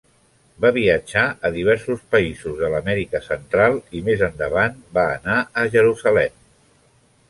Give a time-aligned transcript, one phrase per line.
[0.63, 6.39] Va viatjar a diversos països de l'Amèrica Central i més endavant va anar a Jerusalem.